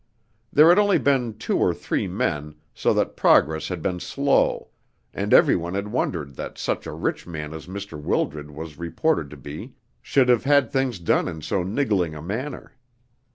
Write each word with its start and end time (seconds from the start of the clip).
There 0.51 0.67
had 0.69 0.79
only 0.79 0.97
been 0.97 1.37
two 1.37 1.57
or 1.59 1.75
three 1.75 2.07
men, 2.07 2.55
so 2.73 2.91
that 2.95 3.15
progress 3.15 3.67
had 3.67 3.83
been 3.83 3.99
slow, 3.99 4.69
and 5.13 5.31
everyone 5.31 5.75
had 5.75 5.89
wondered 5.89 6.33
that 6.37 6.57
such 6.57 6.87
a 6.87 6.91
rich 6.91 7.27
man 7.27 7.53
as 7.53 7.67
Mr. 7.67 8.01
Wildred 8.01 8.49
was 8.49 8.79
reported 8.79 9.29
to 9.29 9.37
be 9.37 9.75
should 10.01 10.27
have 10.27 10.43
had 10.43 10.71
things 10.71 10.97
done 10.97 11.27
in 11.27 11.43
so 11.43 11.61
niggling 11.61 12.15
a 12.15 12.21
manner. 12.23 12.71